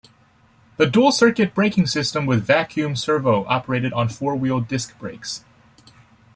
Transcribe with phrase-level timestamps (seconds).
[0.77, 5.45] The dual-circuit braking system with vacuum servo operated on four wheel disc brakes.